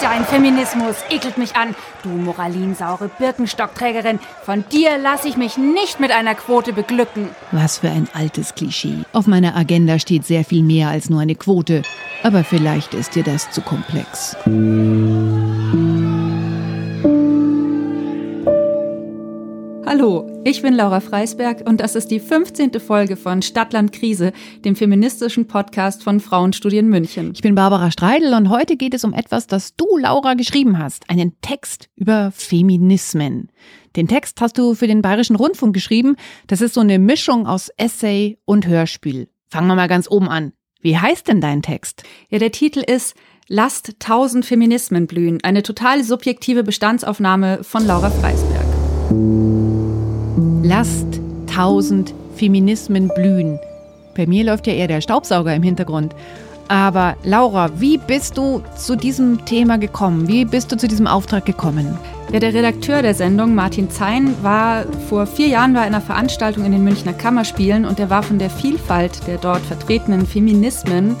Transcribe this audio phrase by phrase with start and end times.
[0.00, 4.18] Dein Feminismus ekelt mich an, du moralinsaure Birkenstockträgerin.
[4.44, 7.30] Von dir lasse ich mich nicht mit einer Quote beglücken.
[7.52, 8.98] Was für ein altes Klischee.
[9.12, 11.82] Auf meiner Agenda steht sehr viel mehr als nur eine Quote.
[12.22, 14.36] Aber vielleicht ist dir das zu komplex.
[19.86, 22.78] Hallo, ich bin Laura Freisberg und das ist die 15.
[22.78, 24.32] Folge von Stadtland Krise,
[24.64, 27.32] dem feministischen Podcast von Frauenstudien München.
[27.34, 31.10] Ich bin Barbara Streidel und heute geht es um etwas, das du, Laura, geschrieben hast.
[31.10, 33.50] Einen Text über Feminismen.
[33.96, 36.14] Den Text hast du für den Bayerischen Rundfunk geschrieben.
[36.46, 39.28] Das ist so eine Mischung aus Essay und Hörspiel.
[39.48, 40.52] Fangen wir mal ganz oben an.
[40.80, 42.04] Wie heißt denn dein Text?
[42.30, 43.16] Ja, der Titel ist
[43.48, 45.42] Lasst tausend Feminismen blühen.
[45.42, 49.55] Eine total subjektive Bestandsaufnahme von Laura Freisberg.
[50.68, 53.60] Lasst tausend Feminismen blühen.
[54.16, 56.12] Bei mir läuft ja eher der Staubsauger im Hintergrund.
[56.68, 60.26] Aber Laura, wie bist du zu diesem Thema gekommen?
[60.26, 61.96] Wie bist du zu diesem Auftrag gekommen?
[62.32, 66.72] Ja, der Redakteur der Sendung, Martin Zein, war vor vier Jahren bei einer Veranstaltung in
[66.72, 71.14] den Münchner Kammerspielen und er war von der Vielfalt der dort vertretenen Feminismen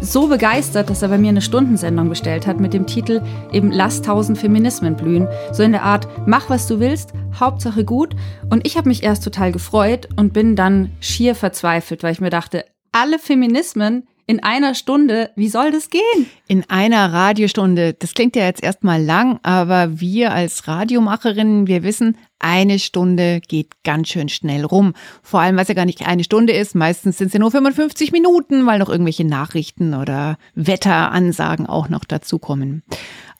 [0.00, 4.02] so begeistert, dass er bei mir eine Stundensendung bestellt hat mit dem Titel eben Lass
[4.02, 5.28] tausend Feminismen blühen.
[5.52, 8.14] So in der Art, mach was du willst, Hauptsache gut.
[8.50, 12.30] Und ich habe mich erst total gefreut und bin dann schier verzweifelt, weil ich mir
[12.30, 16.26] dachte, alle Feminismen in einer Stunde, wie soll das gehen?
[16.46, 22.16] In einer Radiostunde, das klingt ja jetzt erstmal lang, aber wir als Radiomacherinnen, wir wissen,
[22.38, 24.94] eine Stunde geht ganz schön schnell rum.
[25.22, 26.74] Vor allem, weil es ja gar nicht eine Stunde ist.
[26.74, 32.04] Meistens sind es ja nur 55 Minuten, weil noch irgendwelche Nachrichten oder Wetteransagen auch noch
[32.04, 32.82] dazukommen.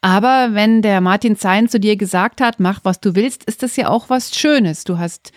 [0.00, 3.76] Aber wenn der Martin Zein zu dir gesagt hat, mach was du willst, ist das
[3.76, 4.84] ja auch was Schönes.
[4.84, 5.32] Du hast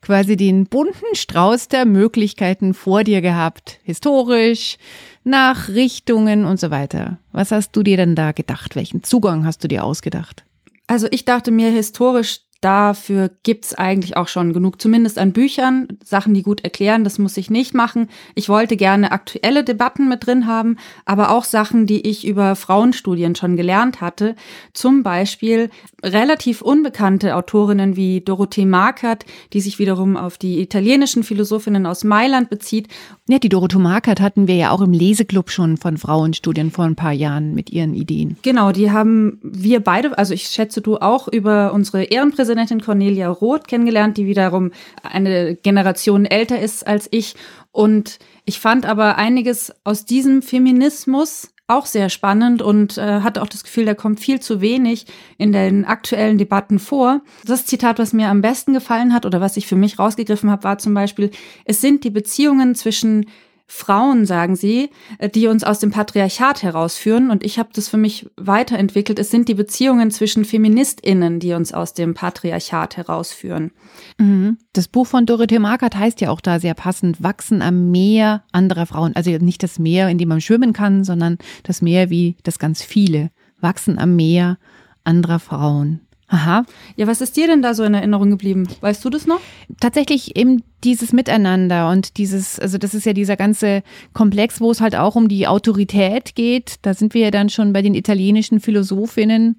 [0.00, 3.78] quasi den bunten Strauß der Möglichkeiten vor dir gehabt.
[3.82, 4.78] Historisch,
[5.24, 7.18] nach Richtungen und so weiter.
[7.32, 8.76] Was hast du dir denn da gedacht?
[8.76, 10.44] Welchen Zugang hast du dir ausgedacht?
[10.86, 16.34] Also ich dachte mir historisch dafür gibt's eigentlich auch schon genug, zumindest an Büchern, Sachen,
[16.34, 18.08] die gut erklären, das muss ich nicht machen.
[18.34, 23.36] Ich wollte gerne aktuelle Debatten mit drin haben, aber auch Sachen, die ich über Frauenstudien
[23.36, 24.34] schon gelernt hatte.
[24.72, 25.70] Zum Beispiel
[26.02, 32.50] relativ unbekannte Autorinnen wie Dorothee Markert, die sich wiederum auf die italienischen Philosophinnen aus Mailand
[32.50, 32.88] bezieht.
[33.28, 36.96] Ja, die Dorothee Markert hatten wir ja auch im Leseklub schon von Frauenstudien vor ein
[36.96, 38.36] paar Jahren mit ihren Ideen.
[38.42, 43.28] Genau, die haben wir beide, also ich schätze du auch über unsere Ehrenpräsidentin Präsidentin Cornelia
[43.28, 44.70] Roth kennengelernt, die wiederum
[45.02, 47.34] eine Generation älter ist als ich.
[47.72, 53.48] Und ich fand aber einiges aus diesem Feminismus auch sehr spannend und äh, hatte auch
[53.48, 55.04] das Gefühl, da kommt viel zu wenig
[55.36, 57.20] in den aktuellen Debatten vor.
[57.44, 60.64] Das Zitat, was mir am besten gefallen hat oder was ich für mich rausgegriffen habe,
[60.64, 61.30] war zum Beispiel,
[61.66, 63.26] es sind die Beziehungen zwischen
[63.70, 67.30] Frauen, sagen sie, äh, die uns aus dem Patriarchat herausführen.
[67.30, 69.18] Und ich habe das für mich weiterentwickelt.
[69.18, 73.70] Es sind die Beziehungen zwischen Feministinnen, die uns aus dem Patriarchat herausführen.
[74.16, 74.56] Mhm.
[74.72, 78.86] Das Buch von Dorothee Markert heißt ja auch da sehr passend, Wachsen am Meer anderer
[78.86, 79.14] Frauen.
[79.14, 82.82] Also nicht das Meer, in dem man schwimmen kann, sondern das Meer wie das ganz
[82.82, 83.30] viele.
[83.60, 84.56] Wachsen am Meer
[85.04, 86.07] anderer Frauen.
[86.30, 86.66] Aha.
[86.96, 88.68] Ja, was ist dir denn da so in Erinnerung geblieben?
[88.82, 89.40] Weißt du das noch?
[89.80, 94.82] Tatsächlich eben dieses Miteinander und dieses, also das ist ja dieser ganze Komplex, wo es
[94.82, 96.76] halt auch um die Autorität geht.
[96.82, 99.58] Da sind wir ja dann schon bei den italienischen Philosophinnen,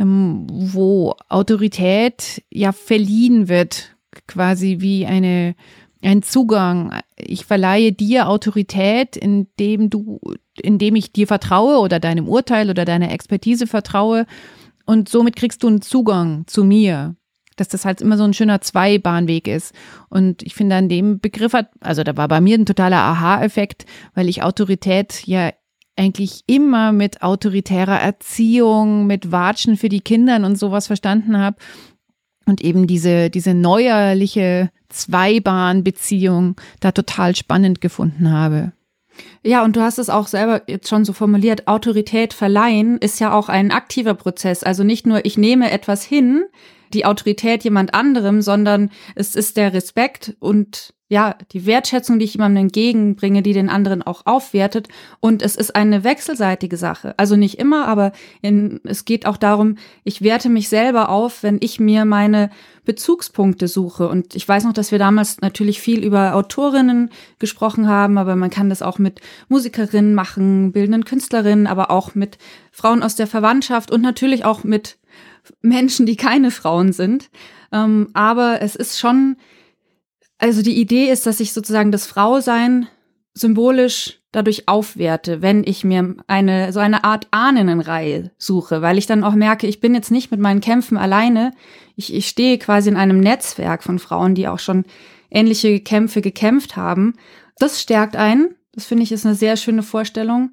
[0.00, 3.94] ähm, wo Autorität ja verliehen wird,
[4.26, 5.54] quasi wie eine,
[6.00, 6.98] ein Zugang.
[7.18, 10.18] Ich verleihe dir Autorität, indem du,
[10.62, 14.24] indem ich dir vertraue oder deinem Urteil oder deiner Expertise vertraue
[14.86, 17.16] und somit kriegst du einen Zugang zu mir.
[17.56, 19.74] Dass das halt immer so ein schöner Zweibahnweg ist.
[20.10, 23.86] Und ich finde, an dem Begriff hat, also da war bei mir ein totaler Aha-Effekt,
[24.14, 25.52] weil ich Autorität ja
[25.96, 31.56] eigentlich immer mit autoritärer Erziehung, mit Watschen für die Kinder und sowas verstanden habe.
[32.44, 38.72] Und eben diese, diese neuerliche Zweibahnbeziehung da total spannend gefunden habe.
[39.46, 43.32] Ja, und du hast es auch selber jetzt schon so formuliert, Autorität verleihen ist ja
[43.32, 44.64] auch ein aktiver Prozess.
[44.64, 46.44] Also nicht nur ich nehme etwas hin,
[46.96, 52.34] die Autorität jemand anderem, sondern es ist der Respekt und ja, die Wertschätzung, die ich
[52.34, 54.88] jemandem entgegenbringe, die den anderen auch aufwertet.
[55.20, 57.14] Und es ist eine wechselseitige Sache.
[57.16, 58.10] Also nicht immer, aber
[58.42, 62.50] in, es geht auch darum, ich werte mich selber auf, wenn ich mir meine
[62.84, 64.08] Bezugspunkte suche.
[64.08, 68.50] Und ich weiß noch, dass wir damals natürlich viel über Autorinnen gesprochen haben, aber man
[68.50, 72.36] kann das auch mit Musikerinnen machen, bildenden Künstlerinnen, aber auch mit
[72.72, 74.98] Frauen aus der Verwandtschaft und natürlich auch mit
[75.62, 77.30] Menschen, die keine Frauen sind.
[77.72, 79.36] Ähm, aber es ist schon,
[80.38, 82.88] also die Idee ist, dass ich sozusagen das Frausein
[83.34, 89.24] symbolisch dadurch aufwerte, wenn ich mir eine so eine Art Ahnenreihe suche, weil ich dann
[89.24, 91.52] auch merke, ich bin jetzt nicht mit meinen Kämpfen alleine.
[91.96, 94.84] Ich, ich stehe quasi in einem Netzwerk von Frauen, die auch schon
[95.30, 97.14] ähnliche Kämpfe gekämpft haben.
[97.58, 98.54] Das stärkt einen.
[98.72, 100.52] Das finde ich ist eine sehr schöne Vorstellung.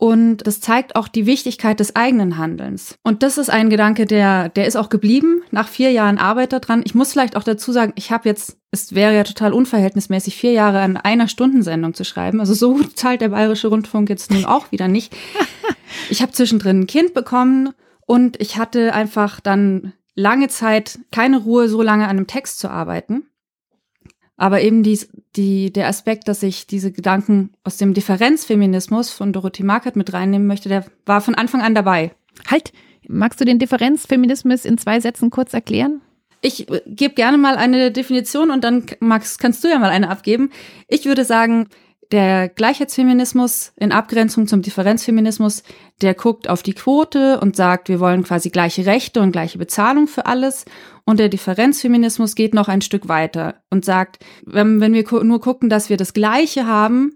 [0.00, 2.94] Und das zeigt auch die Wichtigkeit des eigenen Handelns.
[3.02, 6.80] Und das ist ein Gedanke, der, der ist auch geblieben nach vier Jahren Arbeit daran.
[6.86, 10.52] Ich muss vielleicht auch dazu sagen, ich habe jetzt, es wäre ja total unverhältnismäßig, vier
[10.52, 12.40] Jahre an einer Stundensendung zu schreiben.
[12.40, 15.14] Also so gut zahlt der Bayerische Rundfunk jetzt nun auch wieder nicht.
[16.08, 17.70] Ich habe zwischendrin ein Kind bekommen
[18.06, 22.70] und ich hatte einfach dann lange Zeit keine Ruhe, so lange an einem Text zu
[22.70, 23.24] arbeiten.
[24.40, 24.98] Aber eben die,
[25.36, 30.46] die, der Aspekt, dass ich diese Gedanken aus dem Differenzfeminismus von Dorothy Markert mit reinnehmen
[30.46, 32.12] möchte, der war von Anfang an dabei.
[32.50, 32.72] Halt,
[33.06, 36.00] magst du den Differenzfeminismus in zwei Sätzen kurz erklären?
[36.40, 40.08] Ich äh, gebe gerne mal eine Definition und dann Max, kannst du ja mal eine
[40.08, 40.48] abgeben.
[40.88, 41.68] Ich würde sagen,
[42.12, 45.62] der Gleichheitsfeminismus in Abgrenzung zum Differenzfeminismus,
[46.02, 50.08] der guckt auf die Quote und sagt, wir wollen quasi gleiche Rechte und gleiche Bezahlung
[50.08, 50.64] für alles.
[51.04, 55.68] Und der Differenzfeminismus geht noch ein Stück weiter und sagt, wenn, wenn wir nur gucken,
[55.68, 57.12] dass wir das Gleiche haben,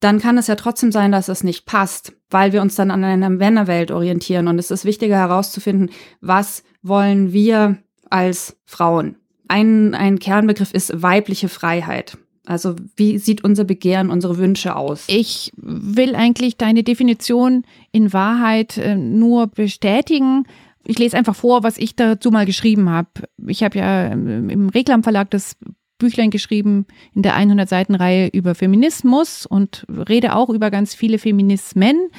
[0.00, 3.02] dann kann es ja trotzdem sein, dass es nicht passt, weil wir uns dann an
[3.02, 4.46] einer Männerwelt orientieren.
[4.46, 5.90] Und es ist wichtiger herauszufinden,
[6.20, 7.78] was wollen wir
[8.10, 9.16] als Frauen.
[9.48, 12.18] Ein, ein Kernbegriff ist weibliche Freiheit.
[12.46, 15.04] Also wie sieht unser Begehren, unsere Wünsche aus?
[15.08, 20.44] Ich will eigentlich deine Definition in Wahrheit äh, nur bestätigen.
[20.84, 23.08] Ich lese einfach vor, was ich dazu mal geschrieben habe.
[23.46, 25.56] Ich habe ja ähm, im Reklam Verlag das
[25.98, 31.18] Büchlein geschrieben in der 100 Seiten Reihe über Feminismus und rede auch über ganz viele
[31.18, 32.10] Feminismen.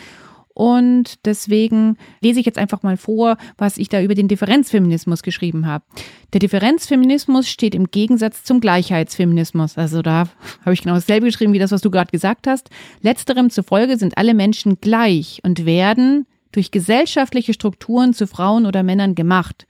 [0.58, 5.68] Und deswegen lese ich jetzt einfach mal vor, was ich da über den Differenzfeminismus geschrieben
[5.68, 5.86] habe.
[6.34, 9.78] Der Differenzfeminismus steht im Gegensatz zum Gleichheitsfeminismus.
[9.78, 10.28] Also da
[10.62, 12.72] habe ich genau dasselbe geschrieben wie das, was du gerade gesagt hast.
[13.02, 19.14] Letzterem zufolge sind alle Menschen gleich und werden durch gesellschaftliche Strukturen zu Frauen oder Männern
[19.14, 19.68] gemacht,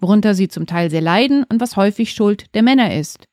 [0.00, 3.28] worunter sie zum Teil sehr leiden und was häufig Schuld der Männer ist.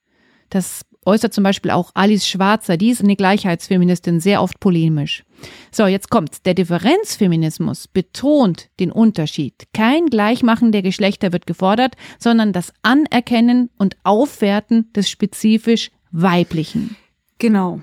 [0.52, 5.24] Das äußert zum Beispiel auch Alice Schwarzer, die ist eine Gleichheitsfeministin, sehr oft polemisch.
[5.72, 6.42] So, jetzt kommt's.
[6.42, 9.68] Der Differenzfeminismus betont den Unterschied.
[9.74, 16.96] Kein Gleichmachen der Geschlechter wird gefordert, sondern das Anerkennen und Aufwerten des spezifisch Weiblichen.
[17.40, 17.82] Genau.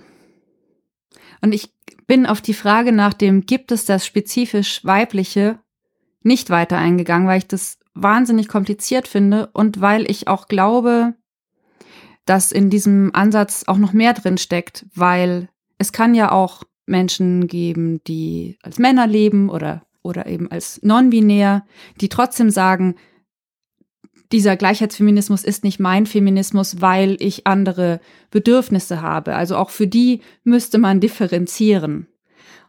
[1.40, 1.70] Und ich
[2.06, 5.58] bin auf die Frage nach dem, gibt es das spezifisch Weibliche,
[6.22, 11.14] nicht weiter eingegangen, weil ich das wahnsinnig kompliziert finde und weil ich auch glaube,
[12.25, 17.46] dass in diesem Ansatz auch noch mehr drin steckt, weil es kann ja auch Menschen
[17.46, 21.64] geben, die als Männer leben oder, oder eben als non-binär,
[22.00, 22.94] die trotzdem sagen,
[24.32, 28.00] dieser Gleichheitsfeminismus ist nicht mein Feminismus, weil ich andere
[28.31, 29.35] Bedürfnisse habe.
[29.35, 32.08] Also auch für die müsste man differenzieren.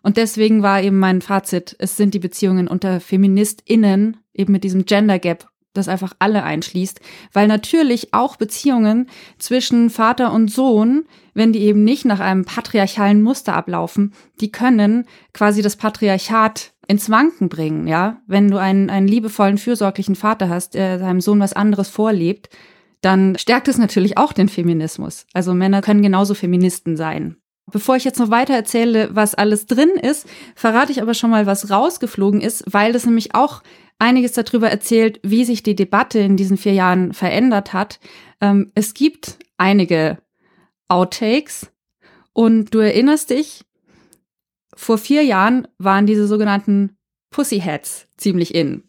[0.01, 4.86] Und deswegen war eben mein Fazit, es sind die Beziehungen unter FeministInnen eben mit diesem
[4.86, 7.00] Gender Gap das einfach alle einschließt,
[7.31, 9.07] weil natürlich auch Beziehungen
[9.38, 11.06] zwischen Vater und Sohn,
[11.39, 17.09] wenn die eben nicht nach einem patriarchalen Muster ablaufen, die können quasi das Patriarchat ins
[17.09, 18.21] Wanken bringen, ja.
[18.27, 22.50] Wenn du einen, einen liebevollen, fürsorglichen Vater hast, der seinem Sohn was anderes vorlebt,
[23.01, 25.25] dann stärkt es natürlich auch den Feminismus.
[25.33, 27.38] Also Männer können genauso Feministen sein.
[27.71, 31.45] Bevor ich jetzt noch weiter erzähle, was alles drin ist, verrate ich aber schon mal,
[31.45, 33.62] was rausgeflogen ist, weil das nämlich auch
[34.00, 37.99] einiges darüber erzählt, wie sich die Debatte in diesen vier Jahren verändert hat.
[38.42, 40.18] Ähm, es gibt einige
[40.89, 41.71] Outtakes
[42.33, 43.61] und du erinnerst dich,
[44.75, 46.97] vor vier Jahren waren diese sogenannten
[47.31, 48.83] Pussyheads ziemlich in.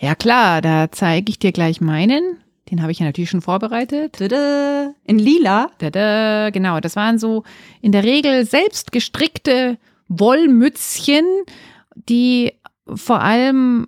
[0.00, 2.38] Ja klar, da zeige ich dir gleich meinen.
[2.70, 4.14] Den habe ich ja natürlich schon vorbereitet.
[4.14, 5.70] Tada, in lila.
[5.78, 7.44] Tada, genau, das waren so
[7.80, 9.78] in der Regel selbst gestrickte
[10.08, 11.24] Wollmützchen,
[11.96, 12.52] die
[12.94, 13.86] vor allem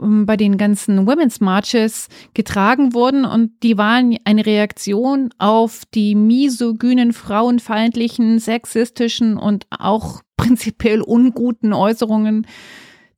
[0.00, 6.14] ähm, bei den ganzen Women's Marches getragen wurden und die waren eine Reaktion auf die
[6.14, 12.46] misogynen, frauenfeindlichen, sexistischen und auch prinzipiell unguten Äußerungen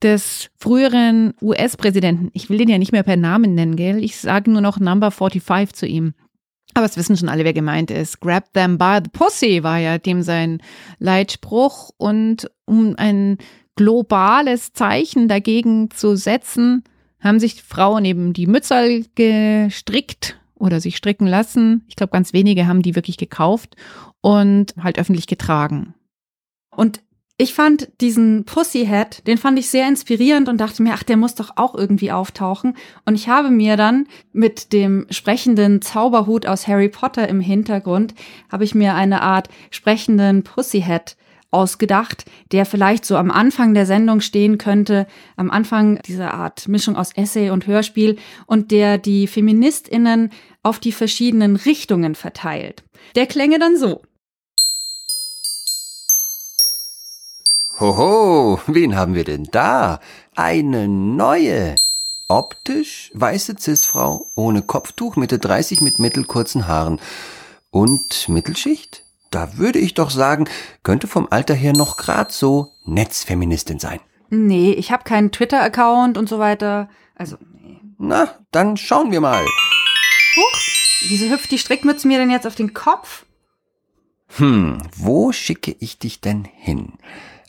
[0.02, 2.30] des früheren US-Präsidenten.
[2.34, 4.04] Ich will den ja nicht mehr per Namen nennen, gell?
[4.04, 6.14] Ich sage nur noch Number 45 zu ihm.
[6.74, 8.20] Aber es wissen schon alle, wer gemeint ist.
[8.20, 10.60] Grab them by the pussy war ja dem sein
[10.98, 11.90] Leitspruch.
[11.96, 13.38] Und um ein
[13.76, 16.82] globales Zeichen dagegen zu setzen,
[17.20, 21.84] haben sich Frauen eben die Mützer gestrickt oder sich stricken lassen.
[21.88, 23.76] Ich glaube, ganz wenige haben die wirklich gekauft
[24.20, 25.94] und halt öffentlich getragen.
[26.70, 27.00] Und
[27.38, 31.34] ich fand diesen Pussyhead, den fand ich sehr inspirierend und dachte mir, ach, der muss
[31.34, 32.74] doch auch irgendwie auftauchen.
[33.04, 38.14] Und ich habe mir dann mit dem sprechenden Zauberhut aus Harry Potter im Hintergrund,
[38.50, 41.18] habe ich mir eine Art sprechenden Pussyhead
[41.50, 46.96] ausgedacht, der vielleicht so am Anfang der Sendung stehen könnte, am Anfang dieser Art Mischung
[46.96, 50.30] aus Essay und Hörspiel und der die Feministinnen
[50.62, 52.82] auf die verschiedenen Richtungen verteilt.
[53.14, 54.02] Der klänge dann so.
[57.78, 60.00] Hoho, wen haben wir denn da?
[60.34, 61.74] Eine neue.
[62.28, 66.98] Optisch weiße Cis-Frau, ohne Kopftuch, Mitte 30 mit mittelkurzen Haaren.
[67.70, 69.05] Und Mittelschicht?
[69.30, 70.48] Da würde ich doch sagen,
[70.82, 74.00] könnte vom Alter her noch grad so Netzfeministin sein.
[74.28, 76.88] Nee, ich habe keinen Twitter-Account und so weiter.
[77.14, 77.80] Also, nee.
[77.98, 79.44] Na, dann schauen wir mal.
[80.36, 80.60] Huch,
[81.08, 83.24] wieso hüpft die Strickmütze mir denn jetzt auf den Kopf?
[84.36, 86.94] Hm, wo schicke ich dich denn hin?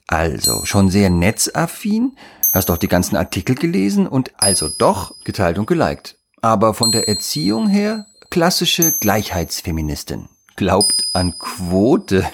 [0.08, 2.16] Also, schon sehr netzaffin?
[2.54, 6.18] Hast doch die ganzen Artikel gelesen und also doch geteilt und geliked.
[6.42, 10.30] Aber von der Erziehung her klassische Gleichheitsfeministin.
[10.58, 12.26] Glaubt an Quote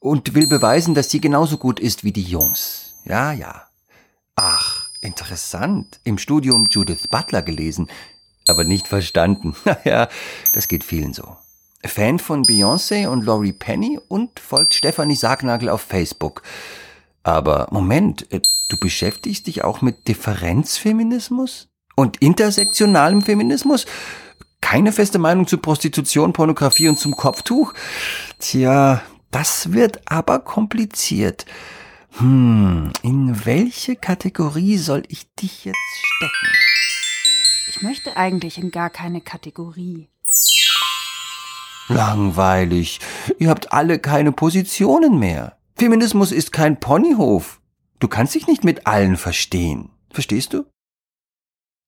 [0.00, 2.96] und will beweisen, dass sie genauso gut ist wie die Jungs.
[3.04, 3.68] Ja, ja.
[4.34, 6.00] Ach, interessant.
[6.02, 7.88] Im Studium Judith Butler gelesen,
[8.48, 9.54] aber nicht verstanden.
[9.64, 10.08] Naja,
[10.52, 11.36] das geht vielen so.
[11.84, 16.42] Fan von Beyoncé und Laurie Penny und folgt Stefanie Sargnagel auf Facebook.
[17.22, 21.68] Aber Moment, äh, du beschäftigst dich auch mit Differenzfeminismus?
[21.94, 23.86] Und intersektionalem Feminismus?
[24.70, 27.74] Keine feste Meinung zu Prostitution, Pornografie und zum Kopftuch?
[28.38, 31.44] Tja, das wird aber kompliziert.
[32.18, 36.52] Hm, in welche Kategorie soll ich dich jetzt stecken?
[37.68, 40.06] Ich möchte eigentlich in gar keine Kategorie.
[41.88, 43.00] Langweilig.
[43.40, 45.56] Ihr habt alle keine Positionen mehr.
[45.74, 47.60] Feminismus ist kein Ponyhof.
[47.98, 49.90] Du kannst dich nicht mit allen verstehen.
[50.12, 50.64] Verstehst du?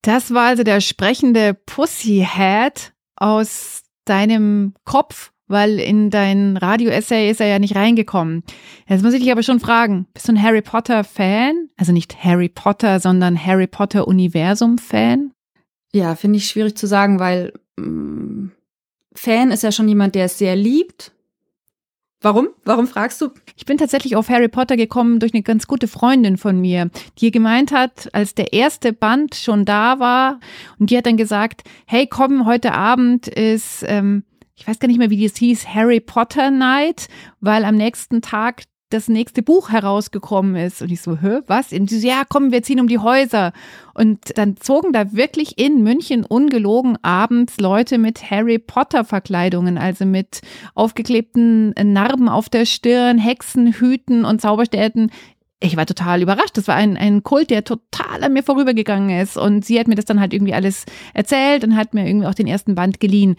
[0.02, 7.46] Das war also der sprechende Pussyhead aus deinem Kopf, weil in dein Radio-Essay ist er
[7.46, 8.42] ja nicht reingekommen.
[8.88, 11.68] Jetzt muss ich dich aber schon fragen, bist du ein Harry Potter-Fan?
[11.76, 15.32] Also nicht Harry Potter, sondern Harry Potter-Universum-Fan?
[15.94, 18.48] Ja, finde ich schwierig zu sagen, weil mm,
[19.14, 21.12] Fan ist ja schon jemand, der es sehr liebt.
[22.22, 22.50] Warum?
[22.64, 23.30] Warum fragst du?
[23.56, 26.88] Ich bin tatsächlich auf Harry Potter gekommen durch eine ganz gute Freundin von mir,
[27.18, 30.38] die gemeint hat, als der erste Band schon da war
[30.78, 34.22] und die hat dann gesagt, hey, komm, heute Abend ist, ähm,
[34.54, 37.08] ich weiß gar nicht mehr, wie das hieß, Harry Potter Night,
[37.40, 38.62] weil am nächsten Tag
[38.92, 40.82] das nächste Buch herausgekommen ist.
[40.82, 41.72] Und ich so, hä, was?
[41.72, 43.52] Und die so, ja, komm, wir ziehen um die Häuser.
[43.94, 50.04] Und dann zogen da wirklich in München ungelogen abends Leute mit Harry Potter Verkleidungen, also
[50.04, 50.40] mit
[50.74, 55.10] aufgeklebten Narben auf der Stirn, Hexenhüten und Zauberstädten
[55.64, 56.56] ich war total überrascht.
[56.56, 59.36] Das war ein, ein Kult, der total an mir vorübergegangen ist.
[59.36, 60.84] Und sie hat mir das dann halt irgendwie alles
[61.14, 63.36] erzählt und hat mir irgendwie auch den ersten Band geliehen.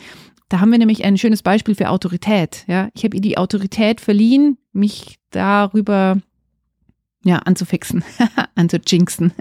[0.50, 2.64] Da haben wir nämlich ein schönes Beispiel für Autorität.
[2.68, 6.18] Ja, ich habe ihr die Autorität verliehen, mich darüber
[7.26, 8.04] ja, anzufixen,
[8.56, 9.34] anzujinxen.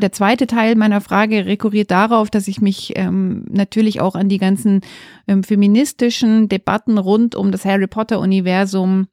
[0.00, 4.38] Der zweite Teil meiner Frage rekurriert darauf, dass ich mich ähm, natürlich auch an die
[4.38, 4.80] ganzen
[5.28, 9.06] ähm, feministischen Debatten rund um das Harry Potter-Universum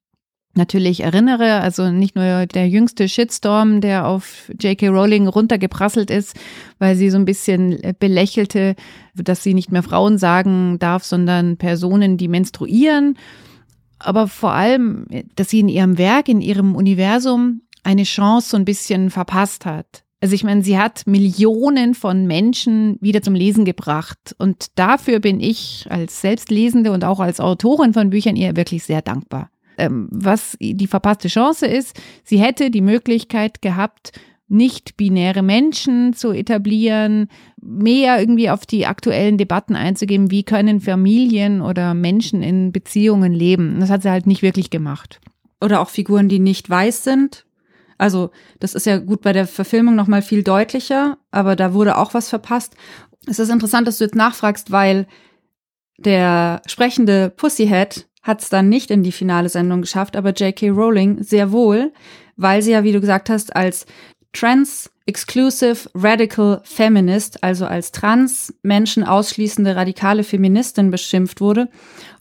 [0.55, 1.61] natürlich erinnere.
[1.61, 4.87] Also nicht nur der jüngste Shitstorm, der auf J.K.
[4.87, 6.35] Rowling runtergeprasselt ist,
[6.79, 8.75] weil sie so ein bisschen belächelte,
[9.13, 13.17] dass sie nicht mehr Frauen sagen darf, sondern Personen, die menstruieren.
[13.99, 18.65] Aber vor allem, dass sie in ihrem Werk, in ihrem Universum eine Chance so ein
[18.65, 20.03] bisschen verpasst hat.
[20.21, 24.35] Also ich meine, sie hat Millionen von Menschen wieder zum Lesen gebracht.
[24.37, 29.01] Und dafür bin ich als Selbstlesende und auch als Autorin von Büchern ihr wirklich sehr
[29.01, 31.99] dankbar ähm, was die verpasste Chance ist.
[32.23, 34.11] Sie hätte die Möglichkeit gehabt,
[34.49, 37.29] nicht binäre Menschen zu etablieren,
[37.61, 43.79] mehr irgendwie auf die aktuellen Debatten einzugehen, wie können Familien oder Menschen in Beziehungen leben.
[43.79, 45.21] Das hat sie halt nicht wirklich gemacht.
[45.61, 47.45] Oder auch Figuren, die nicht weiß sind.
[47.97, 52.13] Also, das ist ja gut bei der Verfilmung nochmal viel deutlicher, aber da wurde auch
[52.13, 52.75] was verpasst.
[53.27, 55.05] Es ist interessant, dass du jetzt nachfragst, weil
[55.97, 60.69] der sprechende Pussyhead hat es dann nicht in die finale Sendung geschafft, aber J.K.
[60.69, 61.91] Rowling sehr wohl,
[62.37, 63.85] weil sie ja, wie du gesagt hast, als
[64.33, 71.67] Trans Exclusive Radical Feminist, also als trans Menschen ausschließende radikale Feministin beschimpft wurde.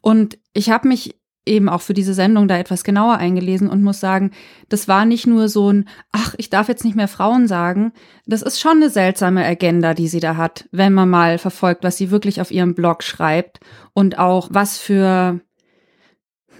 [0.00, 1.14] Und ich habe mich
[1.48, 4.30] eben auch für diese Sendung da etwas genauer eingelesen und muss sagen,
[4.68, 7.92] das war nicht nur so ein, ach, ich darf jetzt nicht mehr Frauen sagen.
[8.26, 11.96] Das ist schon eine seltsame Agenda, die sie da hat, wenn man mal verfolgt, was
[11.96, 13.60] sie wirklich auf ihrem Blog schreibt
[13.94, 15.40] und auch was für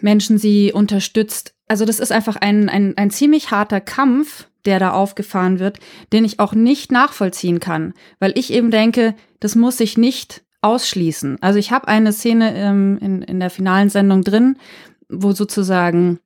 [0.01, 1.55] Menschen sie unterstützt.
[1.69, 5.81] Also das ist einfach ein, ein, ein ziemlich harter Kampf, der da aufgefahren wird,
[6.13, 11.39] den ich auch nicht nachvollziehen kann, weil ich eben denke, das muss sich nicht ausschließen.
[11.41, 14.59] Also ich habe eine Szene ähm, in, in der finalen Sendung drin,
[15.09, 16.21] wo sozusagen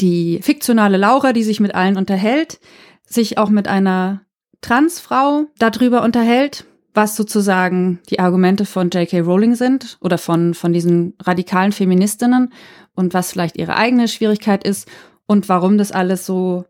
[0.00, 2.58] die fiktionale Laura, die sich mit allen unterhält,
[3.06, 4.22] sich auch mit einer
[4.60, 9.20] Transfrau darüber unterhält, was sozusagen die Argumente von J.K.
[9.20, 12.52] Rowling sind oder von, von diesen radikalen Feministinnen
[12.94, 14.88] und was vielleicht ihre eigene Schwierigkeit ist
[15.26, 16.64] und warum das alles so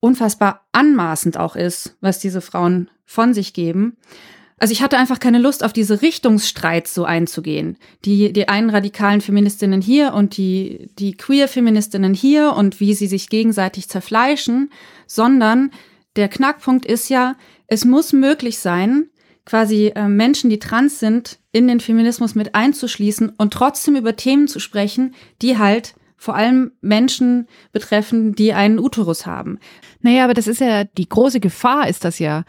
[0.00, 3.96] unfassbar anmaßend auch ist, was diese Frauen von sich geben.
[4.58, 7.78] Also ich hatte einfach keine Lust, auf diese Richtungsstreits so einzugehen.
[8.04, 13.30] Die, die einen radikalen Feministinnen hier und die, die queer-Feministinnen hier und wie sie sich
[13.30, 14.70] gegenseitig zerfleischen,
[15.06, 15.70] sondern
[16.16, 17.36] der Knackpunkt ist ja,
[17.68, 19.08] es muss möglich sein,
[19.46, 24.46] quasi äh, Menschen, die trans sind, in den Feminismus mit einzuschließen und trotzdem über Themen
[24.46, 29.58] zu sprechen, die halt vor allem Menschen betreffen, die einen Uterus haben.
[30.02, 32.44] Naja, aber das ist ja die große Gefahr, ist das ja.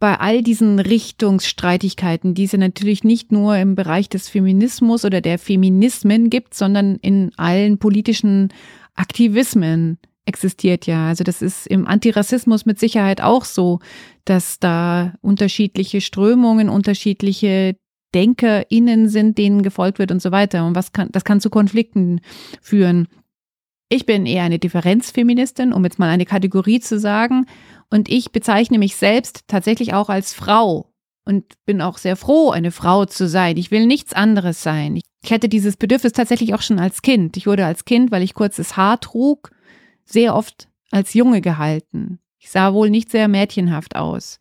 [0.00, 5.20] Bei all diesen Richtungsstreitigkeiten, die es ja natürlich nicht nur im Bereich des Feminismus oder
[5.20, 8.52] der Feminismen gibt, sondern in allen politischen
[8.96, 11.06] Aktivismen existiert ja.
[11.06, 13.78] Also das ist im Antirassismus mit Sicherheit auch so,
[14.24, 17.76] dass da unterschiedliche Strömungen, unterschiedliche
[18.14, 20.66] DenkerInnen sind, denen gefolgt wird und so weiter.
[20.66, 22.20] Und was kann, das kann zu Konflikten
[22.60, 23.08] führen.
[23.88, 27.46] Ich bin eher eine Differenzfeministin, um jetzt mal eine Kategorie zu sagen.
[27.90, 30.92] Und ich bezeichne mich selbst tatsächlich auch als Frau
[31.24, 33.56] und bin auch sehr froh, eine Frau zu sein.
[33.56, 35.00] Ich will nichts anderes sein.
[35.22, 37.36] Ich hatte dieses Bedürfnis tatsächlich auch schon als Kind.
[37.36, 39.50] Ich wurde als Kind, weil ich kurzes Haar trug,
[40.04, 42.20] sehr oft als Junge gehalten.
[42.38, 44.38] Ich sah wohl nicht sehr mädchenhaft aus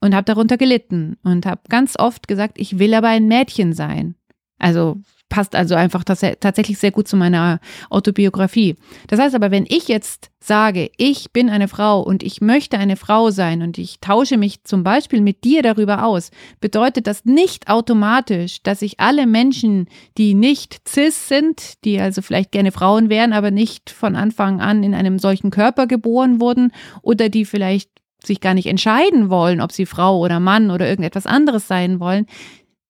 [0.00, 4.14] und habe darunter gelitten und habe ganz oft gesagt, ich will aber ein Mädchen sein.
[4.58, 4.96] Also
[5.28, 8.76] passt also einfach tatsächlich sehr gut zu meiner Autobiografie.
[9.08, 12.96] Das heißt aber, wenn ich jetzt sage, ich bin eine Frau und ich möchte eine
[12.96, 17.68] Frau sein und ich tausche mich zum Beispiel mit dir darüber aus, bedeutet das nicht
[17.68, 23.32] automatisch, dass ich alle Menschen, die nicht cis sind, die also vielleicht gerne Frauen wären,
[23.32, 27.90] aber nicht von Anfang an in einem solchen Körper geboren wurden oder die vielleicht
[28.28, 32.26] sich gar nicht entscheiden wollen, ob sie Frau oder Mann oder irgendetwas anderes sein wollen,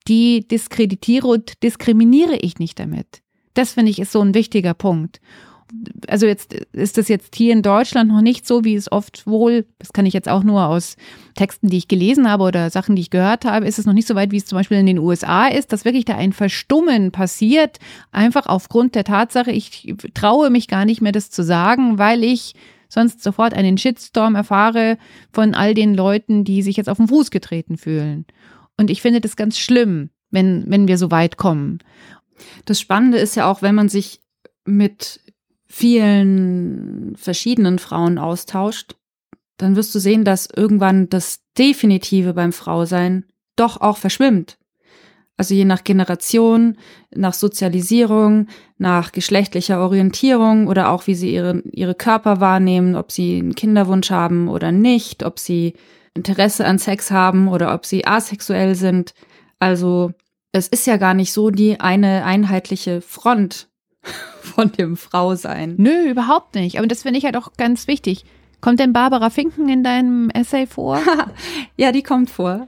[0.06, 3.22] die diskreditiere und diskriminiere ich nicht damit.
[3.54, 5.20] Das finde ich ist so ein wichtiger Punkt.
[6.06, 9.66] Also jetzt ist das jetzt hier in Deutschland noch nicht so, wie es oft wohl,
[9.78, 10.96] das kann ich jetzt auch nur aus
[11.34, 14.08] Texten, die ich gelesen habe oder Sachen, die ich gehört habe, ist es noch nicht
[14.08, 17.12] so weit, wie es zum Beispiel in den USA ist, dass wirklich da ein Verstummen
[17.12, 17.78] passiert,
[18.12, 22.54] einfach aufgrund der Tatsache, ich traue mich gar nicht mehr, das zu sagen, weil ich
[22.88, 24.98] sonst sofort einen Shitstorm erfahre
[25.32, 28.26] von all den Leuten, die sich jetzt auf den Fuß getreten fühlen.
[28.76, 31.78] Und ich finde das ganz schlimm, wenn, wenn wir so weit kommen.
[32.64, 34.20] Das Spannende ist ja auch, wenn man sich
[34.64, 35.20] mit
[35.66, 38.96] vielen verschiedenen Frauen austauscht,
[39.58, 43.24] dann wirst du sehen, dass irgendwann das Definitive beim Frausein
[43.56, 44.58] doch auch verschwimmt.
[45.38, 46.76] Also je nach Generation,
[47.14, 53.38] nach Sozialisierung, nach geschlechtlicher Orientierung oder auch wie sie ihre, ihre Körper wahrnehmen, ob sie
[53.38, 55.74] einen Kinderwunsch haben oder nicht, ob sie
[56.12, 59.14] Interesse an Sex haben oder ob sie asexuell sind.
[59.60, 60.12] Also
[60.50, 63.68] es ist ja gar nicht so die eine einheitliche Front
[64.42, 65.76] von dem Frausein.
[65.78, 66.78] Nö, überhaupt nicht.
[66.78, 68.24] Aber das finde ich halt auch ganz wichtig.
[68.60, 71.00] Kommt denn Barbara Finken in deinem Essay vor?
[71.76, 72.66] ja, die kommt vor.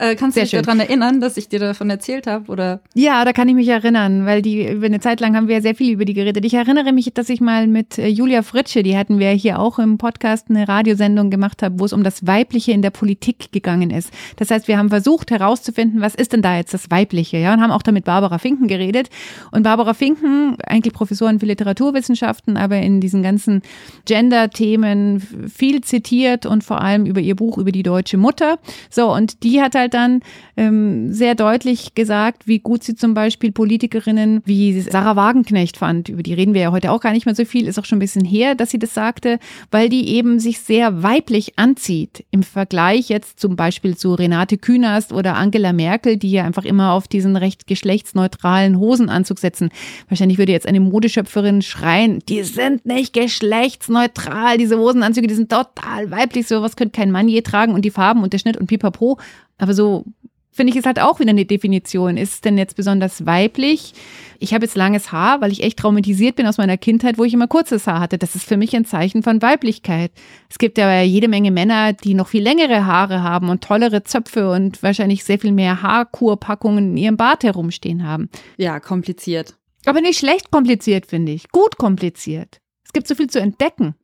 [0.00, 2.50] Äh, kannst Sehr du dich daran erinnern, dass ich dir davon erzählt habe?
[2.50, 2.80] Oder?
[2.94, 5.60] Ja, da kann ich mich erinnern, weil die über eine Zeit lang haben wir ja
[5.60, 6.42] sehr viel über die geredet.
[6.46, 9.78] Ich erinnere mich, dass ich mal mit äh, Julia Fritsche, die hatten wir hier auch
[9.78, 13.90] im Podcast eine Radiosendung gemacht haben, wo es um das Weibliche in der Politik gegangen
[13.90, 14.10] ist.
[14.36, 17.60] Das heißt, wir haben versucht herauszufinden, was ist denn da jetzt das Weibliche, ja, und
[17.60, 19.10] haben auch da mit Barbara Finken geredet.
[19.50, 23.60] Und Barbara Finken, eigentlich Professorin für Literaturwissenschaften, aber in diesen ganzen
[24.06, 25.20] Gender-Themen
[25.54, 28.58] viel zitiert und vor allem über ihr Buch über die deutsche Mutter.
[28.88, 30.20] So, und die hat halt dann
[30.56, 36.08] ähm, sehr deutlich gesagt, wie gut sie zum Beispiel Politikerinnen wie Sarah Wagenknecht fand.
[36.08, 37.96] Über die reden wir ja heute auch gar nicht mehr so viel, ist auch schon
[37.96, 39.38] ein bisschen her, dass sie das sagte,
[39.70, 42.24] weil die eben sich sehr weiblich anzieht.
[42.30, 46.92] Im Vergleich jetzt zum Beispiel zu Renate Künast oder Angela Merkel, die ja einfach immer
[46.92, 49.70] auf diesen recht geschlechtsneutralen Hosenanzug setzen.
[50.08, 56.10] Wahrscheinlich würde jetzt eine Modeschöpferin schreien, die sind nicht geschlechtsneutral, diese Hosenanzüge, die sind total
[56.10, 59.18] weiblich, sowas könnte kein Mann je tragen und die Farben und der Schnitt und pipapo.
[59.60, 60.04] Aber so
[60.50, 62.16] finde ich es halt auch wieder eine Definition.
[62.16, 63.94] Ist es denn jetzt besonders weiblich?
[64.40, 67.34] Ich habe jetzt langes Haar, weil ich echt traumatisiert bin aus meiner Kindheit, wo ich
[67.34, 68.18] immer kurzes Haar hatte.
[68.18, 70.10] Das ist für mich ein Zeichen von Weiblichkeit.
[70.48, 74.50] Es gibt ja jede Menge Männer, die noch viel längere Haare haben und tollere Zöpfe
[74.50, 78.28] und wahrscheinlich sehr viel mehr Haarkurpackungen in ihrem Bart herumstehen haben.
[78.56, 79.56] Ja, kompliziert.
[79.86, 81.50] Aber nicht schlecht kompliziert, finde ich.
[81.50, 82.60] Gut kompliziert.
[82.84, 83.94] Es gibt so viel zu entdecken.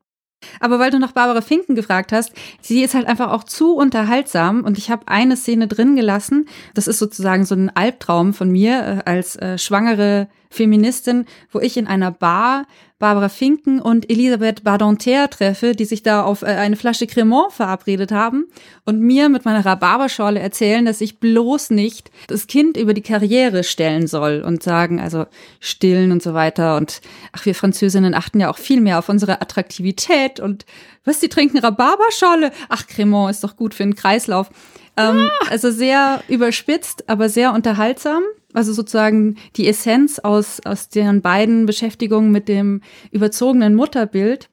[0.61, 4.65] Aber weil du nach Barbara Finken gefragt hast, sie ist halt einfach auch zu unterhaltsam
[4.65, 6.49] und ich habe eine Szene drin gelassen.
[6.75, 11.77] Das ist sozusagen so ein Albtraum von mir äh, als äh, schwangere Feministin, wo ich
[11.77, 12.67] in einer Bar
[12.99, 18.11] Barbara Finken und Elisabeth Badonter treffe, die sich da auf äh, eine Flasche Cremant verabredet
[18.11, 18.47] haben
[18.87, 23.65] und mir mit meiner Rhabarberschorle erzählen, dass ich bloß nicht das Kind über die Karriere
[23.65, 25.27] stellen soll und sagen, also
[25.61, 26.77] stillen und so weiter.
[26.77, 30.65] Und ach, wir Französinnen achten ja auch viel mehr auf unsere Attraktivität und
[31.05, 32.51] was, die trinken Rhabarberschorle?
[32.71, 34.49] Ach, Cremant ist doch gut für den Kreislauf.
[34.97, 38.23] Ähm, also sehr überspitzt, aber sehr unterhaltsam.
[38.57, 44.49] Also sozusagen die Essenz aus, aus deren beiden Beschäftigungen mit dem überzogenen Mutterbild.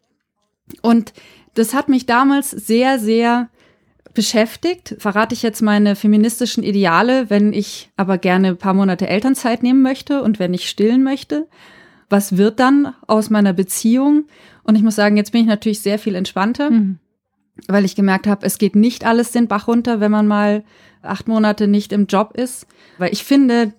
[0.81, 1.13] Und
[1.53, 3.49] das hat mich damals sehr, sehr
[4.13, 4.95] beschäftigt.
[4.99, 9.81] Verrate ich jetzt meine feministischen Ideale, wenn ich aber gerne ein paar Monate Elternzeit nehmen
[9.81, 11.47] möchte und wenn ich stillen möchte?
[12.09, 14.25] Was wird dann aus meiner Beziehung?
[14.63, 16.71] Und ich muss sagen, jetzt bin ich natürlich sehr viel entspannter.
[16.71, 16.99] Mhm
[17.67, 20.63] weil ich gemerkt habe, es geht nicht alles den Bach runter, wenn man mal
[21.01, 22.65] acht Monate nicht im Job ist.
[22.97, 23.73] Weil ich finde,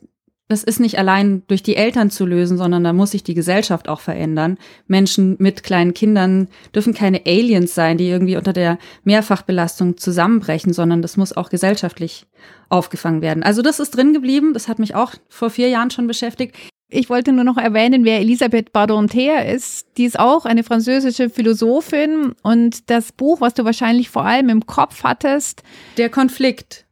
[0.48, 3.88] das ist nicht allein durch die Eltern zu lösen, sondern da muss sich die Gesellschaft
[3.88, 4.59] auch verändern.
[4.87, 11.00] Menschen mit kleinen Kindern dürfen keine Aliens sein, die irgendwie unter der Mehrfachbelastung zusammenbrechen, sondern
[11.00, 12.26] das muss auch gesellschaftlich
[12.68, 13.42] aufgefangen werden.
[13.42, 14.52] Also das ist drin geblieben.
[14.52, 16.54] Das hat mich auch vor vier Jahren schon beschäftigt.
[16.90, 19.87] Ich wollte nur noch erwähnen, wer Elisabeth Badonter ist.
[19.96, 24.66] Die ist auch eine französische Philosophin und das Buch, was du wahrscheinlich vor allem im
[24.66, 25.62] Kopf hattest.
[25.96, 26.84] Der Konflikt.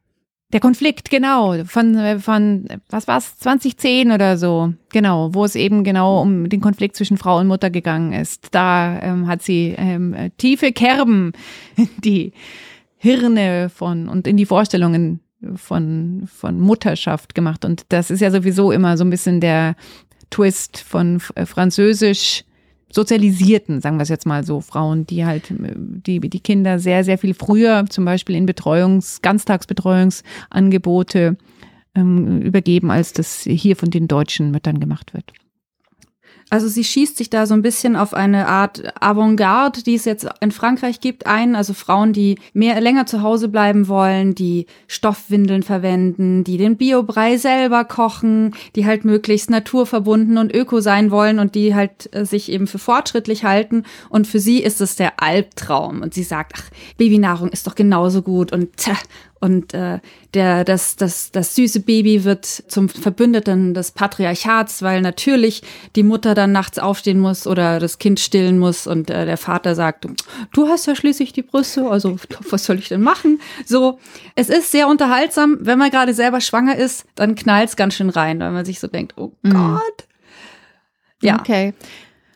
[0.53, 6.21] Der Konflikt, genau, von, von was war's, 2010 oder so, genau, wo es eben genau
[6.21, 8.49] um den Konflikt zwischen Frau und Mutter gegangen ist.
[8.51, 11.33] Da ähm, hat sie ähm, tiefe Kerben,
[12.03, 12.33] die
[12.97, 15.21] Hirne von und in die Vorstellungen
[15.55, 17.65] von, von Mutterschaft gemacht.
[17.65, 19.75] Und das ist ja sowieso immer so ein bisschen der
[20.29, 22.43] Twist von äh, Französisch
[22.93, 27.17] sozialisierten, sagen wir es jetzt mal so, Frauen, die halt die, die Kinder sehr, sehr
[27.17, 31.35] viel früher zum Beispiel in Betreuungs-, Ganztagsbetreuungsangebote
[31.95, 35.33] ähm, übergeben, als das hier von den deutschen Müttern gemacht wird.
[36.53, 40.27] Also sie schießt sich da so ein bisschen auf eine Art Avantgarde, die es jetzt
[40.39, 41.55] in Frankreich gibt, ein.
[41.55, 47.37] Also Frauen, die mehr länger zu Hause bleiben wollen, die Stoffwindeln verwenden, die den Biobrei
[47.37, 52.51] selber kochen, die halt möglichst naturverbunden und öko sein wollen und die halt äh, sich
[52.51, 53.81] eben für fortschrittlich halten.
[54.09, 56.03] Und für sie ist es der Albtraum.
[56.03, 58.93] Und sie sagt, ach, Babynahrung ist doch genauso gut und tja,
[59.43, 59.99] und äh,
[60.33, 65.63] der, das, das, das süße Baby wird zum Verbündeten des Patriarchats, weil natürlich
[65.97, 69.75] die Mutter dann nachts aufstehen muss oder das Kind stillen muss und äh, der Vater
[69.75, 70.07] sagt,
[70.53, 72.15] du hast ja schließlich die Brüste, also
[72.49, 73.41] was soll ich denn machen?
[73.65, 73.99] So,
[74.35, 75.57] es ist sehr unterhaltsam.
[75.59, 78.87] Wenn man gerade selber schwanger ist, dann knallt's ganz schön rein, weil man sich so
[78.87, 79.51] denkt, oh mhm.
[79.51, 80.07] Gott.
[81.21, 81.37] Ja.
[81.39, 81.73] Okay.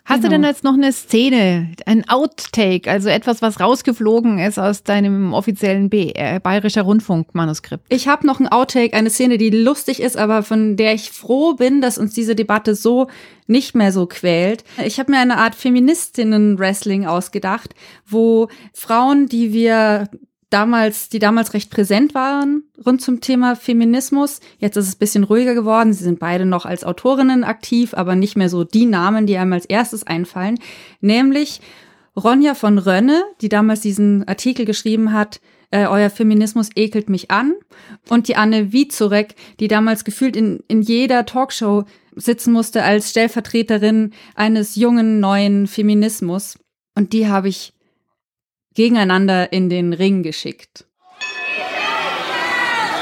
[0.07, 0.29] Hast genau.
[0.29, 5.33] du denn jetzt noch eine Szene, ein Outtake, also etwas, was rausgeflogen ist aus deinem
[5.33, 7.83] offiziellen B äh, Bayerischer Rundfunk-Manuskript?
[7.89, 11.55] Ich habe noch ein Outtake, eine Szene, die lustig ist, aber von der ich froh
[11.55, 13.07] bin, dass uns diese Debatte so
[13.47, 14.63] nicht mehr so quält.
[14.85, 20.07] Ich habe mir eine Art Feministinnen-Wrestling ausgedacht, wo Frauen, die wir
[20.49, 24.39] damals, die damals recht präsent waren rund zum Thema Feminismus.
[24.59, 25.93] Jetzt ist es ein bisschen ruhiger geworden.
[25.93, 29.53] Sie sind beide noch als Autorinnen aktiv, aber nicht mehr so die Namen, die einem
[29.53, 30.59] als erstes einfallen.
[31.01, 31.61] Nämlich
[32.15, 37.53] Ronja von Rönne, die damals diesen Artikel geschrieben hat, äh, Euer Feminismus ekelt mich an.
[38.09, 44.13] Und die Anne Wiezorek, die damals gefühlt in, in jeder Talkshow sitzen musste als Stellvertreterin
[44.35, 46.57] eines jungen, neuen Feminismus.
[46.95, 47.73] Und die habe ich
[48.77, 50.85] gegeneinander in den Ring geschickt.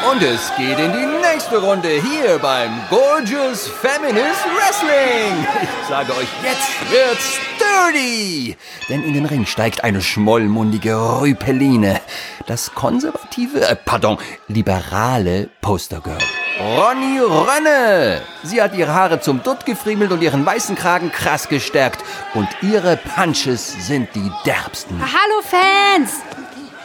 [0.09, 5.45] Und es geht in die nächste Runde hier beim Gorgeous Feminist Wrestling.
[5.63, 8.55] Ich sage euch, jetzt wird's dirty.
[8.87, 11.99] Denn in den Ring steigt eine schmollmundige Rüpeline.
[12.47, 16.19] Das konservative, äh, pardon, liberale Postergirl.
[16.65, 18.21] Ronny Rönne.
[18.41, 22.03] Sie hat ihre Haare zum Dutt gefriemelt und ihren weißen Kragen krass gestärkt.
[22.33, 24.99] Und ihre Punches sind die derbsten.
[24.99, 26.13] Hallo Fans!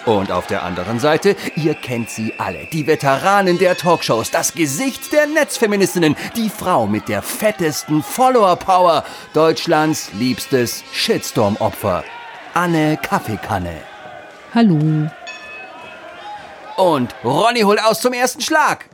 [0.05, 5.13] Und auf der anderen Seite, ihr kennt sie alle, die Veteranen der Talkshows, das Gesicht
[5.13, 12.05] der Netzfeministinnen, die Frau mit der fettesten Follower-Power, Deutschlands liebstes Shitstorm-Opfer,
[12.53, 13.77] Anne Kaffeekanne.
[14.55, 15.09] Hallo.
[16.77, 18.87] Und Ronny holt aus zum ersten Schlag.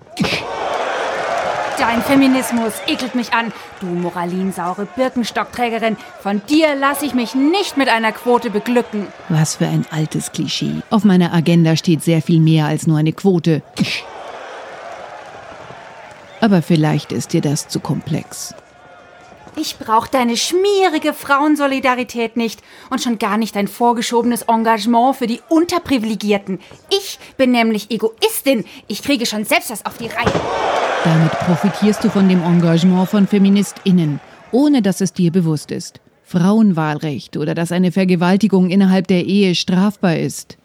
[1.79, 5.99] Dein Feminismus ekelt mich an, du moralinsaure Birkenstockträgerin.
[6.23, 9.07] Von dir lasse ich mich nicht mit einer Quote beglücken.
[9.29, 10.83] Was für ein altes Klischee.
[10.89, 13.62] Auf meiner Agenda steht sehr viel mehr als nur eine Quote.
[16.41, 18.55] Aber vielleicht ist dir das zu komplex.
[19.59, 25.41] Ich brauche deine schmierige Frauensolidarität nicht und schon gar nicht dein vorgeschobenes Engagement für die
[25.49, 26.61] Unterprivilegierten.
[26.91, 28.65] Ich bin nämlich Egoistin.
[28.87, 30.86] Ich kriege schon selbst das auf die Reihe.
[31.07, 34.19] Damit profitierst du von dem Engagement von Feministinnen,
[34.51, 36.01] ohne dass es dir bewusst ist.
[36.25, 40.59] Frauenwahlrecht oder dass eine Vergewaltigung innerhalb der Ehe strafbar ist.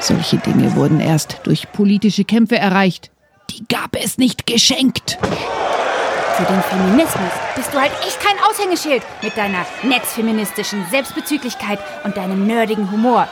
[0.00, 3.10] Solche Dinge wurden erst durch politische Kämpfe erreicht.
[3.50, 5.18] Die gab es nicht geschenkt.
[5.20, 12.46] Für den Feminismus bist du halt echt kein Aushängeschild mit deiner netzfeministischen Selbstbezüglichkeit und deinem
[12.46, 13.28] nerdigen Humor.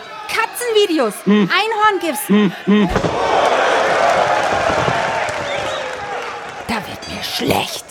[0.70, 1.48] Katzenvideos, hm.
[1.50, 2.28] Einhorngifs.
[2.28, 2.52] Hm.
[2.64, 2.88] Hm.
[6.68, 7.84] Da wird mir schlecht.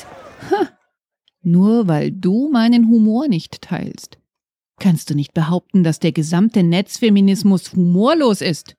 [1.41, 4.17] Nur weil du meinen Humor nicht teilst,
[4.79, 8.75] kannst du nicht behaupten, dass der gesamte Netzfeminismus humorlos ist.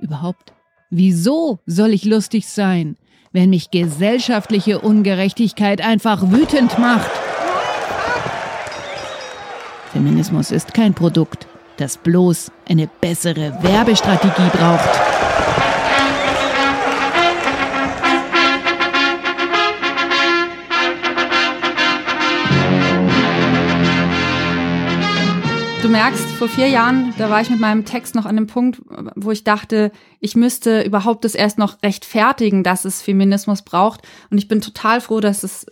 [0.00, 0.52] Überhaupt,
[0.90, 2.96] wieso soll ich lustig sein,
[3.32, 7.10] wenn mich gesellschaftliche Ungerechtigkeit einfach wütend macht?
[9.92, 11.46] Feminismus ist kein Produkt,
[11.78, 14.88] das bloß eine bessere Werbestrategie braucht.
[25.82, 28.82] Du merkst, vor vier Jahren, da war ich mit meinem Text noch an dem Punkt,
[29.14, 34.02] wo ich dachte, ich müsste überhaupt das erst noch rechtfertigen, dass es Feminismus braucht.
[34.30, 35.66] Und ich bin total froh, dass es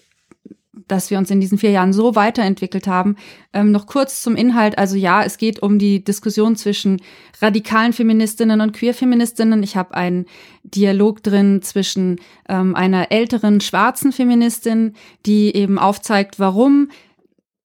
[0.88, 3.16] dass wir uns in diesen vier Jahren so weiterentwickelt haben.
[3.52, 4.78] Ähm, noch kurz zum Inhalt.
[4.78, 7.00] Also ja, es geht um die Diskussion zwischen
[7.40, 9.62] radikalen Feministinnen und Queer-Feministinnen.
[9.62, 10.26] Ich habe einen
[10.62, 16.88] Dialog drin zwischen ähm, einer älteren schwarzen Feministin, die eben aufzeigt, warum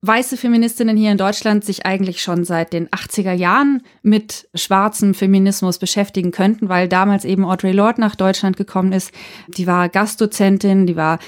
[0.03, 5.77] weiße Feministinnen hier in Deutschland sich eigentlich schon seit den 80er Jahren mit schwarzem Feminismus
[5.77, 9.11] beschäftigen könnten, weil damals eben Audre Lorde nach Deutschland gekommen ist.
[9.57, 11.19] Die war Gastdozentin, die war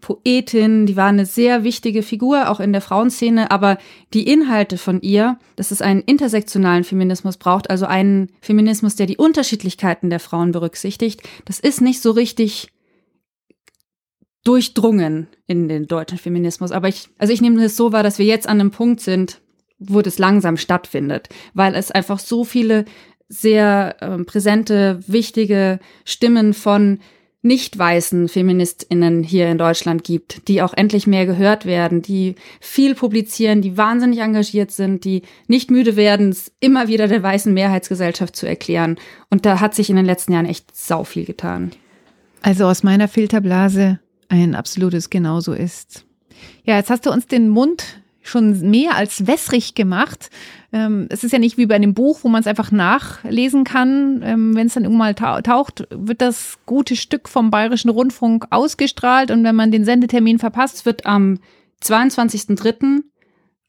[0.00, 3.78] Poetin, die war eine sehr wichtige Figur, auch in der Frauenszene, aber
[4.12, 9.16] die Inhalte von ihr, dass es einen intersektionalen Feminismus braucht, also einen Feminismus, der die
[9.16, 12.72] Unterschiedlichkeiten der Frauen berücksichtigt, das ist nicht so richtig
[14.44, 16.70] durchdrungen in den deutschen Feminismus.
[16.70, 19.40] Aber ich, also ich nehme es so wahr, dass wir jetzt an einem Punkt sind,
[19.78, 22.84] wo das langsam stattfindet, weil es einfach so viele
[23.28, 27.00] sehr äh, präsente, wichtige Stimmen von
[27.46, 32.94] nicht weißen Feministinnen hier in Deutschland gibt, die auch endlich mehr gehört werden, die viel
[32.94, 38.34] publizieren, die wahnsinnig engagiert sind, die nicht müde werden, es immer wieder der weißen Mehrheitsgesellschaft
[38.34, 38.96] zu erklären.
[39.30, 41.70] Und da hat sich in den letzten Jahren echt sau viel getan.
[42.42, 46.04] Also aus meiner Filterblase ein absolutes Genauso ist.
[46.64, 50.30] Ja, jetzt hast du uns den Mund schon mehr als wässrig gemacht.
[50.72, 54.22] Ähm, es ist ja nicht wie bei einem Buch, wo man es einfach nachlesen kann.
[54.24, 59.30] Ähm, wenn es dann irgendwann mal taucht, wird das gute Stück vom Bayerischen Rundfunk ausgestrahlt
[59.30, 61.38] und wenn man den Sendetermin verpasst, wird am
[61.82, 63.02] 22.03.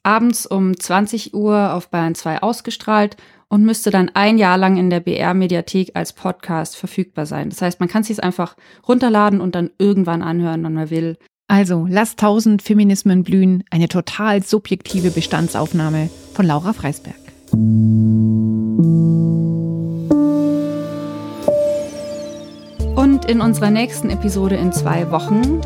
[0.04, 3.18] abends um 20 Uhr auf Bayern 2 ausgestrahlt
[3.50, 7.50] und müsste dann ein Jahr lang in der BR-Mediathek als Podcast verfügbar sein.
[7.50, 8.56] Das heißt, man kann es sich einfach
[8.88, 11.18] runterladen und dann irgendwann anhören, wenn man will.
[11.50, 17.16] Also, lass tausend Feminismen blühen, eine total subjektive Bestandsaufnahme von Laura Freisberg.
[22.96, 25.62] Und in unserer nächsten Episode in zwei Wochen,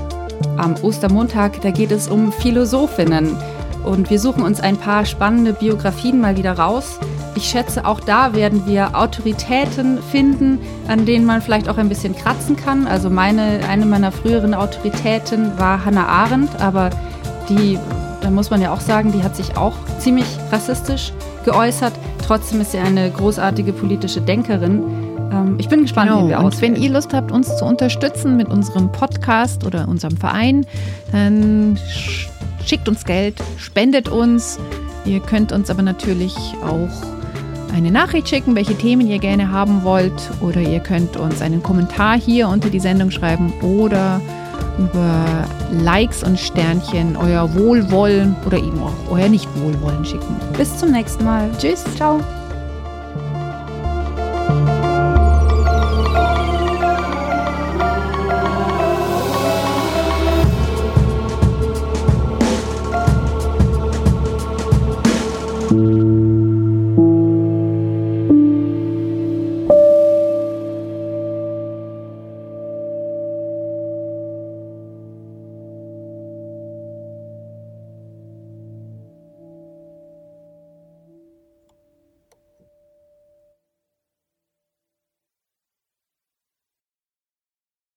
[0.58, 3.36] am Ostermontag, da geht es um Philosophinnen.
[3.84, 7.00] Und wir suchen uns ein paar spannende Biografien mal wieder raus.
[7.36, 12.16] Ich schätze, auch da werden wir Autoritäten finden, an denen man vielleicht auch ein bisschen
[12.16, 12.88] kratzen kann.
[12.88, 16.90] Also meine, eine meiner früheren Autoritäten war Hannah Arendt, aber
[17.48, 17.80] die,
[18.22, 21.14] da muss man ja auch sagen, die hat sich auch ziemlich rassistisch
[21.46, 21.94] geäußert.
[22.26, 24.84] Trotzdem ist sie eine großartige politische Denkerin.
[25.32, 26.26] Ähm, ich bin gespannt, genau.
[26.26, 30.18] wie wir Und wenn ihr Lust habt, uns zu unterstützen mit unserem Podcast oder unserem
[30.18, 30.66] Verein,
[31.14, 31.80] dann
[32.66, 34.60] schickt uns Geld, spendet uns.
[35.06, 37.21] Ihr könnt uns aber natürlich auch
[37.74, 40.32] eine Nachricht schicken, welche Themen ihr gerne haben wollt.
[40.42, 44.22] Oder ihr könnt uns einen Kommentar hier unter die Sendung schreiben oder
[44.78, 50.36] über Likes und Sternchen euer Wohlwollen oder eben auch euer Nichtwohlwollen schicken.
[50.58, 51.50] Bis zum nächsten Mal.
[51.60, 51.84] Tschüss.
[51.96, 52.22] Ciao.